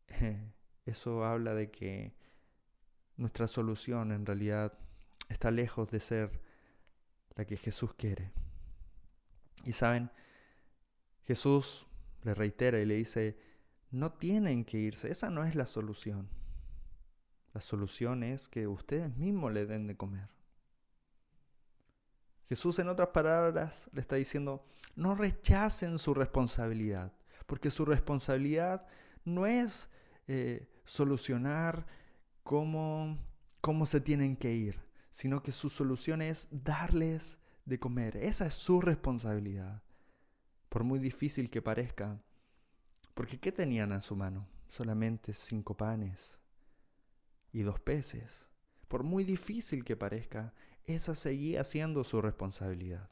Eso 0.86 1.26
habla 1.26 1.54
de 1.54 1.72
que 1.72 2.14
nuestra 3.18 3.48
solución 3.48 4.12
en 4.12 4.26
realidad 4.26 4.78
está 5.30 5.52
lejos 5.52 5.92
de 5.92 6.00
ser 6.00 6.42
la 7.36 7.46
que 7.46 7.58
Jesús 7.58 7.94
quiere. 7.94 8.32
Y 9.64 9.74
saben, 9.74 10.12
Jesús 11.24 11.88
le 12.24 12.34
reitera 12.34 12.80
y 12.80 12.86
le 12.86 12.96
dice, 12.96 13.38
no 13.96 14.12
tienen 14.12 14.66
que 14.66 14.78
irse, 14.78 15.10
esa 15.10 15.30
no 15.30 15.46
es 15.46 15.56
la 15.56 15.66
solución. 15.66 16.28
La 17.54 17.62
solución 17.62 18.24
es 18.24 18.50
que 18.50 18.68
ustedes 18.68 19.16
mismos 19.16 19.54
le 19.54 19.66
den 19.66 19.88
de 19.88 19.96
comer. 19.96 20.28
Jesús 22.44 22.78
en 22.80 22.90
otras 22.90 23.10
palabras 23.10 23.90
le 23.94 24.02
está 24.02 24.18
diciendo, 24.18 24.66
no 24.98 25.16
rechacen 25.16 25.98
su 25.98 26.14
responsabilidad, 26.14 27.14
porque 27.46 27.72
su 27.72 27.86
responsabilidad 27.86 28.86
no 29.24 29.48
es 29.48 29.90
eh, 30.28 30.68
solucionar 30.84 31.88
cómo, 32.44 33.18
cómo 33.62 33.86
se 33.86 34.02
tienen 34.02 34.36
que 34.36 34.54
ir, 34.54 34.82
sino 35.10 35.42
que 35.42 35.54
su 35.54 35.70
solución 35.70 36.22
es 36.22 36.50
darles 36.52 37.40
de 37.64 37.80
comer. 37.80 38.18
Esa 38.18 38.46
es 38.48 38.56
su 38.56 38.82
responsabilidad. 38.82 39.82
Por 40.68 40.84
muy 40.84 41.00
difícil 41.00 41.50
que 41.50 41.62
parezca. 41.62 42.22
Porque 43.16 43.40
¿qué 43.40 43.52
tenían 43.52 43.92
en 43.92 44.04
su 44.04 44.16
mano? 44.16 44.48
Solamente 44.70 45.34
cinco 45.34 45.76
panes 45.76 46.38
y 47.52 47.64
dos 47.64 47.80
peces. 47.80 48.48
Por 48.88 49.02
muy 49.02 49.24
difícil 49.24 49.84
que 49.84 49.96
parezca, 49.96 50.54
esa 50.84 51.16
seguía 51.16 51.64
siendo 51.64 52.04
su 52.04 52.22
responsabilidad. 52.22 53.10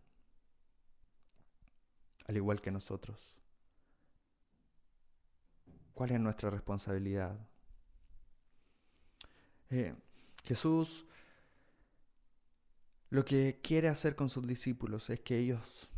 Al 2.28 2.38
igual 2.38 2.62
que 2.62 2.70
nosotros. 2.70 3.36
¿Cuál 5.96 6.12
es 6.12 6.20
nuestra 6.20 6.52
responsabilidad? 6.52 7.40
Eh, 9.72 9.96
Jesús 10.44 11.08
lo 13.14 13.24
que 13.24 13.60
quiere 13.62 13.90
hacer 13.90 14.16
con 14.16 14.28
sus 14.28 14.48
discípulos 14.48 15.12
es 15.12 15.20
que 15.20 15.38
ellos 15.38 15.92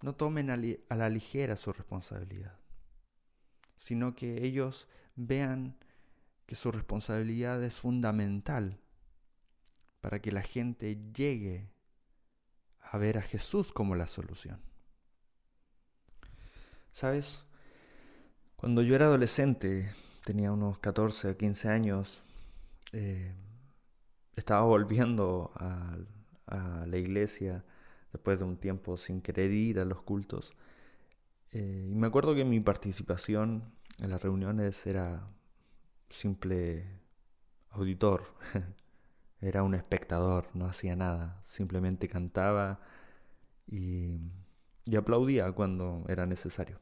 no 0.00 0.16
tomen 0.16 0.50
a, 0.50 0.56
la 0.56 1.08
ligera 1.08 1.56
su 1.56 1.72
responsabilidad, 1.72 2.58
sino 3.82 4.14
que 4.14 4.46
ellos 4.46 4.86
vean 5.16 5.76
que 6.46 6.54
su 6.54 6.70
responsabilidad 6.70 7.60
es 7.64 7.80
fundamental 7.80 8.78
para 10.00 10.22
que 10.22 10.30
la 10.30 10.42
gente 10.42 11.00
llegue 11.12 11.68
a 12.78 12.96
ver 12.96 13.18
a 13.18 13.22
Jesús 13.22 13.72
como 13.72 13.96
la 13.96 14.06
solución. 14.06 14.60
¿Sabes? 16.92 17.44
Cuando 18.54 18.82
yo 18.82 18.94
era 18.94 19.06
adolescente, 19.06 19.92
tenía 20.24 20.52
unos 20.52 20.78
14 20.78 21.30
o 21.30 21.36
15 21.36 21.68
años, 21.68 22.24
eh, 22.92 23.34
estaba 24.36 24.62
volviendo 24.62 25.50
a, 25.56 25.98
la 26.86 26.96
iglesia 26.98 27.64
después 28.12 28.38
de 28.38 28.44
un 28.44 28.58
tiempo 28.58 28.96
sin 28.96 29.22
querer 29.22 29.50
ir 29.50 29.80
a 29.80 29.84
los 29.84 30.02
cultos. 30.02 30.52
Eh, 31.52 31.88
y 31.90 31.94
me 31.94 32.06
acuerdo 32.06 32.34
que 32.34 32.44
mi 32.44 32.60
participación 32.60 33.72
en 33.98 34.10
las 34.10 34.22
reuniones 34.22 34.86
era 34.86 35.28
simple 36.08 36.86
auditor, 37.70 38.24
era 39.40 39.62
un 39.62 39.74
espectador, 39.74 40.48
no 40.54 40.66
hacía 40.66 40.96
nada, 40.96 41.40
simplemente 41.44 42.08
cantaba 42.08 42.80
y 43.66 44.20
aplaudía 44.96 45.52
cuando 45.52 46.04
era 46.08 46.26
necesario. 46.26 46.78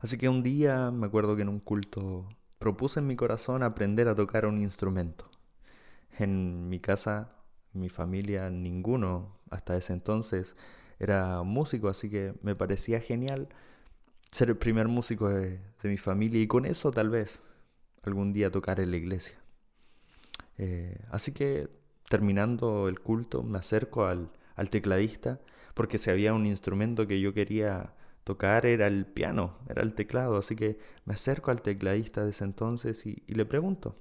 Así 0.00 0.16
que 0.16 0.28
un 0.28 0.42
día 0.42 0.90
me 0.90 1.06
acuerdo 1.06 1.36
que 1.36 1.42
en 1.42 1.48
un 1.50 1.60
culto 1.60 2.28
propuse 2.58 3.00
en 3.00 3.06
mi 3.06 3.16
corazón 3.16 3.62
aprender 3.62 4.08
a 4.08 4.14
tocar 4.14 4.46
un 4.46 4.58
instrumento. 4.58 5.30
En 6.18 6.68
mi 6.68 6.80
casa, 6.80 7.36
mi 7.72 7.88
familia, 7.90 8.50
ninguno 8.50 9.38
hasta 9.50 9.76
ese 9.76 9.92
entonces 9.92 10.56
era 11.00 11.42
músico, 11.42 11.88
así 11.88 12.08
que 12.08 12.34
me 12.42 12.54
parecía 12.54 13.00
genial 13.00 13.48
ser 14.30 14.50
el 14.50 14.56
primer 14.56 14.86
músico 14.86 15.28
de, 15.28 15.60
mi 15.82 15.96
familia 15.96 16.40
y 16.40 16.46
con 16.46 16.66
eso 16.66 16.92
tal 16.92 17.10
vez 17.10 17.42
algún 18.02 18.32
día 18.32 18.50
tocar 18.50 18.78
en 18.78 18.92
la 18.92 18.96
iglesia. 18.98 19.36
Eh, 20.58 21.04
así 21.10 21.32
que 21.32 21.68
terminando 22.08 22.88
el 22.88 23.00
culto 23.00 23.42
me 23.42 23.58
acerco 23.58 24.04
al, 24.04 24.30
al 24.56 24.70
tecladista 24.70 25.40
porque 25.74 25.98
si 25.98 26.10
había 26.10 26.34
un 26.34 26.46
instrumento 26.46 27.06
que 27.06 27.20
yo 27.20 27.32
quería 27.32 27.94
tocar 28.24 28.66
era 28.66 28.86
el 28.86 29.06
piano, 29.06 29.58
era 29.68 29.82
el 29.82 29.94
teclado, 29.94 30.36
así 30.36 30.54
que 30.56 30.78
me 31.04 31.14
acerco 31.14 31.50
al 31.50 31.62
tecladista 31.62 32.24
de 32.24 32.30
ese 32.30 32.44
entonces 32.44 33.06
y, 33.06 33.22
le 33.26 33.44
pregunto 33.46 33.96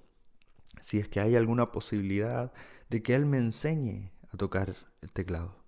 si 0.82 1.00
es 1.00 1.08
que 1.08 1.20
hay 1.20 1.36
alguna 1.36 1.72
posibilidad 1.72 2.52
de 2.90 3.02
que 3.02 3.16
él 3.16 3.26
me 3.26 3.38
enseñe 3.38 4.12
a 4.32 4.38
tocar 4.38 4.76
el 5.02 5.12
teclado. 5.12 5.59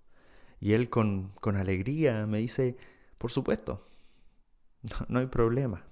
Y 0.62 0.74
él 0.74 0.90
con, 0.90 1.34
alegría 1.44 2.28
me 2.28 2.38
dice, 2.38 2.78
por 3.18 3.32
supuesto, 3.32 3.88
no, 5.10 5.20
hay 5.20 5.26
problema. 5.26 5.84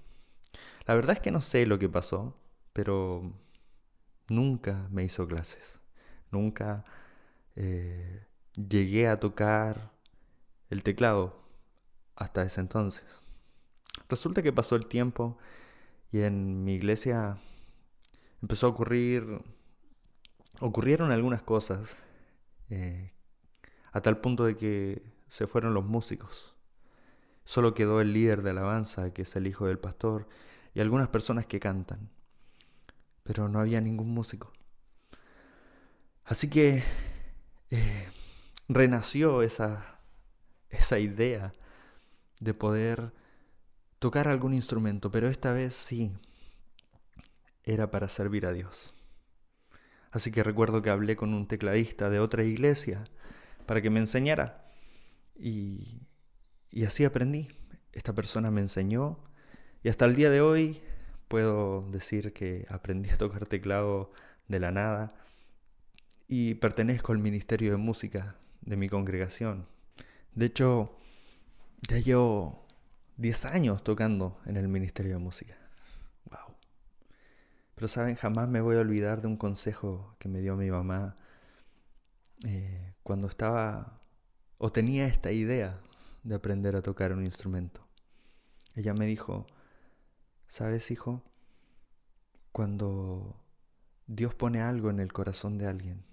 La 0.86 0.93
verdad 0.93 1.13
es 1.13 1.19
que 1.19 1.32
no 1.32 1.41
sé 1.41 1.65
lo 1.65 1.79
que 1.79 1.89
pasó, 1.89 2.38
pero 2.71 3.34
nunca 4.29 4.88
me 4.91 5.03
hizo 5.03 5.27
clases. 5.27 5.82
Nunca 6.32 6.86
eh, 7.55 8.27
llegué 8.55 9.08
a 9.08 9.19
tocar 9.19 9.91
el 10.69 10.84
teclado 10.84 11.41
hasta 12.15 12.43
ese 12.43 12.62
entonces. 12.62 13.03
Resulta 14.08 14.43
que 14.43 14.53
pasó 14.53 14.75
el 14.75 14.86
tiempo 14.86 15.39
y 16.12 16.21
en 16.21 16.63
mi 16.63 16.75
iglesia 16.75 17.39
empezó 18.41 18.67
a 18.67 18.69
ocurrir, 18.69 19.41
ocurrieron 20.60 21.12
algunas 21.12 21.41
cosas 21.41 21.97
eh, 22.69 23.13
a 23.91 24.02
tal 24.02 24.19
punto 24.19 24.45
de 24.45 24.56
que 24.56 25.04
se 25.28 25.47
fueron 25.47 25.73
los 25.73 25.86
músicos. 25.86 26.56
Solo 27.45 27.73
quedó 27.73 28.02
el 28.02 28.13
líder 28.13 28.41
de 28.41 28.52
alabanza, 28.52 29.13
que 29.13 29.23
es 29.23 29.36
el 29.36 29.47
hijo 29.47 29.67
del 29.67 29.80
pastor, 29.80 30.28
y 30.73 30.82
algunas 30.82 31.08
personas 31.08 31.45
que 31.45 31.60
cantan. 31.60 32.10
Pero 33.23 33.49
no 33.49 33.60
había 33.60 33.82
ningún 33.82 34.10
músico. 34.10 34.54
Así 36.25 36.49
que 36.49 36.84
eh, 37.71 38.08
renació 38.67 39.41
esa, 39.41 39.99
esa 40.69 40.99
idea 40.99 41.54
de 42.39 42.54
poder 42.54 43.13
tocar 43.97 44.28
algún 44.28 44.54
instrumento, 44.54 45.12
pero 45.12 45.28
esta 45.28 45.52
vez 45.54 45.73
sí, 45.73 46.15
era 47.63 47.91
para 47.91 48.10
servir 48.10 48.45
a 48.45 48.54
Dios. 48.54 48.93
Así 50.12 50.32
que 50.32 50.43
recuerdo 50.43 50.82
que 50.82 50.89
hablé 50.89 51.15
con 51.15 51.34
un 51.34 51.47
tecladista 51.47 52.10
de 52.10 52.19
otra 52.19 52.43
iglesia 52.43 53.06
para 53.69 53.84
que 53.84 53.91
me 53.91 53.99
enseñara 53.99 54.65
y, 55.36 56.01
así 56.88 57.05
aprendí. 57.05 57.49
Esta 57.93 58.13
persona 58.13 58.49
me 58.49 58.62
enseñó 58.62 59.19
y 59.84 59.89
hasta 59.89 60.05
el 60.05 60.15
día 60.15 60.32
de 60.32 60.41
hoy 60.41 60.82
puedo 61.27 61.88
decir 61.91 62.34
que 62.34 62.65
aprendí 62.67 63.12
a 63.12 63.17
tocar 63.19 63.45
teclado 63.45 64.12
de 64.47 64.60
la 64.60 64.71
nada 64.71 65.13
y 66.27 66.55
pertenezco 66.55 67.12
al 67.12 67.19
ministerio 67.19 67.69
de 67.69 67.77
música 67.77 68.38
de 68.62 68.75
mi 68.75 68.89
congregación. 68.89 69.67
De 70.34 70.47
hecho, 70.47 70.97
ya 71.88 71.99
llevo 71.99 72.65
10 73.17 73.45
años 73.45 73.84
tocando 73.84 74.41
en 74.47 74.58
el 74.58 74.67
Ministerio 74.67 75.12
de 75.12 75.19
Música. 75.19 75.55
Wow. 76.32 76.55
Pero 77.75 77.88
saben, 77.88 78.15
jamás 78.15 78.49
me 78.49 78.62
voy 78.62 78.77
a 78.77 78.79
olvidar 78.79 79.21
de 79.21 79.27
un 79.27 79.38
consejo 79.38 80.15
que 80.17 80.27
me 80.27 80.39
dio 80.39 80.55
mi 80.55 80.71
mamá 80.71 81.17
eh, 82.47 82.88
cuando 83.09 83.27
estaba 83.27 84.03
o 84.59 84.71
tenía 84.71 85.07
esta 85.07 85.31
idea 85.31 85.81
de 86.21 86.35
aprender 86.35 86.75
a 86.75 86.83
tocar 86.83 87.11
un 87.11 87.25
instrumento. 87.25 87.81
Ella 88.75 88.93
me 88.93 89.07
dijo, 89.07 89.47
¿sabes 90.47 90.91
hijo? 90.91 91.23
Cuando 92.51 93.43
Dios 94.05 94.35
pone 94.35 94.61
algo 94.61 94.91
en 94.91 94.99
el 94.99 95.11
corazón 95.11 95.57
de 95.57 95.65
alguien, 95.65 96.05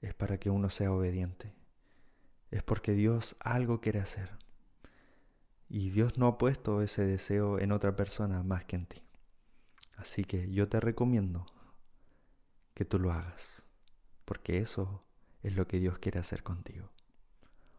es 0.00 0.14
para 0.14 0.38
que 0.38 0.50
uno 0.50 0.70
sea 0.70 0.92
obediente. 0.92 1.52
Es 2.52 2.62
porque 2.62 2.92
Dios 2.92 3.34
algo 3.40 3.80
quiere 3.80 3.98
hacer. 3.98 4.38
Y 5.68 5.90
Dios 5.90 6.16
no 6.16 6.28
ha 6.28 6.38
puesto 6.38 6.80
ese 6.80 7.04
deseo 7.06 7.58
en 7.58 7.72
otra 7.72 7.96
persona 7.96 8.44
más 8.44 8.64
que 8.66 8.76
en 8.76 8.86
ti. 8.86 9.02
Así 9.96 10.22
que 10.22 10.48
yo 10.52 10.68
te 10.68 10.78
recomiendo 10.78 11.44
que 12.74 12.84
tú 12.84 13.00
lo 13.00 13.10
hagas, 13.10 13.64
porque 14.24 14.58
eso 14.58 15.02
es 15.42 15.54
lo 15.54 15.66
que 15.66 15.78
Dios 15.78 15.98
quiere 15.98 16.18
hacer 16.18 16.42
contigo. 16.42 16.90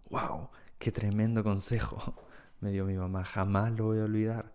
¡Wow! 0.10 0.50
¡Qué 0.78 0.92
tremendo 0.92 1.44
consejo! 1.44 2.26
Me 2.62 2.72
dio 2.72 2.86
mi 2.86 2.96
mamá, 2.96 3.24
jamás 3.24 3.72
lo 3.74 3.86
voy 3.86 4.00
a 4.00 4.04
olvidar. 4.04 4.54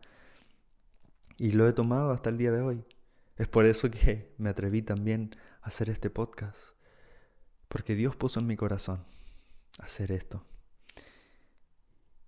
Y 1.37 1.53
lo 1.53 1.69
he 1.69 1.73
tomado 1.73 2.13
hasta 2.13 2.31
el 2.31 2.39
día 2.39 2.53
de 2.53 2.61
hoy. 2.61 2.85
Es 3.37 3.49
por 3.49 3.67
eso 3.67 3.91
que 3.91 4.33
me 4.39 4.51
atreví 4.51 4.83
también 4.83 5.35
a 5.63 5.67
hacer 5.67 5.91
este 5.91 6.11
podcast. 6.11 6.77
Porque 7.69 7.95
Dios 7.95 8.15
puso 8.15 8.41
en 8.41 8.47
mi 8.47 8.57
corazón 8.57 9.05
hacer 9.81 10.13
esto. 10.13 10.45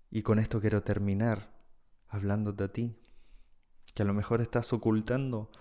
Y 0.09 0.23
con 0.23 0.39
esto 0.39 0.59
quiero 0.59 0.83
terminar 0.83 1.53
hablándote 2.09 2.63
a 2.63 2.73
ti, 2.73 2.97
que 3.93 4.03
a 4.03 4.05
lo 4.05 4.13
mejor 4.13 4.41
estás 4.41 4.71
ocultando 4.73 5.51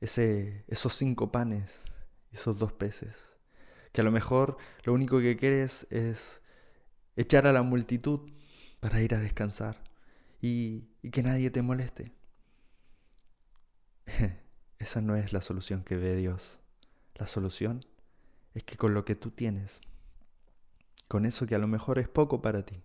ese, 0.00 0.64
esos 0.68 0.94
cinco 0.94 1.32
panes, 1.32 1.82
esos 2.30 2.58
dos 2.58 2.72
peces, 2.72 3.37
que 3.92 4.00
a 4.00 4.04
lo 4.04 4.10
mejor 4.10 4.56
lo 4.84 4.92
único 4.92 5.20
que 5.20 5.36
quieres 5.36 5.86
es 5.90 6.40
echar 7.16 7.46
a 7.46 7.52
la 7.52 7.62
multitud 7.62 8.30
para 8.80 9.00
ir 9.00 9.14
a 9.14 9.18
descansar 9.18 9.82
y, 10.40 10.88
que 11.10 11.22
nadie 11.22 11.50
te 11.50 11.62
moleste. 11.62 12.12
Esa 14.78 15.00
no 15.00 15.16
es 15.16 15.32
la 15.32 15.40
solución 15.40 15.82
que 15.82 15.96
ve 15.96 16.14
Dios. 16.16 16.60
La 17.14 17.26
solución 17.26 17.84
es 18.54 18.62
que 18.64 18.76
con 18.76 18.94
lo 18.94 19.04
que 19.04 19.16
tú 19.16 19.30
tienes, 19.30 19.80
con 21.08 21.24
eso 21.24 21.46
que 21.46 21.54
a 21.54 21.58
lo 21.58 21.66
mejor 21.66 21.98
es 21.98 22.08
poco 22.08 22.40
para 22.42 22.64
ti, 22.64 22.82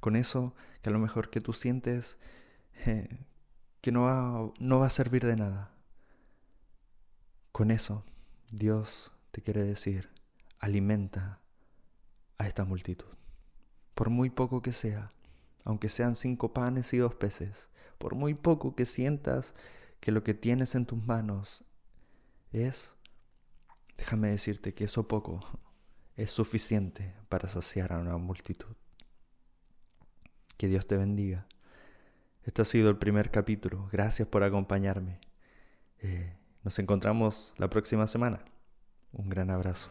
con 0.00 0.14
eso 0.14 0.54
que 0.82 0.90
a 0.90 0.92
lo 0.92 0.98
mejor 0.98 1.30
que 1.30 1.40
tú 1.40 1.52
sientes 1.52 2.18
que 3.80 3.92
no 3.92 4.02
va, 4.02 4.52
no 4.60 4.78
va 4.78 4.86
a 4.86 4.90
servir 4.90 5.24
de 5.24 5.36
nada, 5.36 5.72
con 7.50 7.70
eso 7.70 8.04
Dios 8.52 9.10
te 9.32 9.42
quiere 9.42 9.64
decir, 9.64 10.15
alimenta 10.58 11.40
a 12.38 12.46
esta 12.46 12.64
multitud. 12.64 13.16
Por 13.94 14.10
muy 14.10 14.30
poco 14.30 14.62
que 14.62 14.72
sea, 14.72 15.12
aunque 15.64 15.88
sean 15.88 16.16
cinco 16.16 16.52
panes 16.52 16.92
y 16.92 16.98
dos 16.98 17.14
peces, 17.14 17.68
por 17.98 18.14
muy 18.14 18.34
poco 18.34 18.74
que 18.74 18.86
sientas 18.86 19.54
que 20.00 20.12
lo 20.12 20.22
que 20.22 20.34
tienes 20.34 20.74
en 20.74 20.86
tus 20.86 21.02
manos 21.02 21.64
es, 22.52 22.94
déjame 23.96 24.28
decirte 24.28 24.74
que 24.74 24.84
eso 24.84 25.08
poco 25.08 25.40
es 26.16 26.30
suficiente 26.30 27.14
para 27.28 27.48
saciar 27.48 27.92
a 27.92 27.98
una 27.98 28.16
multitud. 28.16 28.74
Que 30.56 30.68
Dios 30.68 30.86
te 30.86 30.96
bendiga. 30.96 31.46
Este 32.44 32.62
ha 32.62 32.64
sido 32.64 32.88
el 32.90 32.96
primer 32.96 33.30
capítulo. 33.30 33.88
Gracias 33.92 34.28
por 34.28 34.42
acompañarme. 34.42 35.20
Eh, 36.00 36.32
nos 36.62 36.78
encontramos 36.78 37.52
la 37.58 37.68
próxima 37.68 38.06
semana. 38.06 38.44
Un 39.12 39.28
gran 39.28 39.50
abrazo. 39.50 39.90